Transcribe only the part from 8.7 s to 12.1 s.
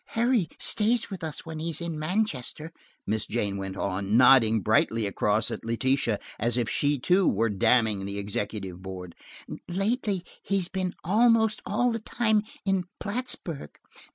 board. "Lately, he has been almost all the